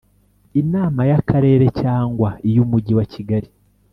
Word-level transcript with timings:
inama 0.61 1.01
y’akarere 1.09 1.65
cyangwa 1.81 2.29
iy’umujyi 2.49 2.93
wa 2.99 3.05
kigali 3.11 3.49